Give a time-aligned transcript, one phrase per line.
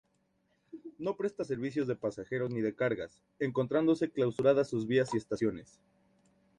[0.97, 5.79] No presta servicios de pasajeros ni de cargas, encontrándose clausuradas sus vías y estaciones.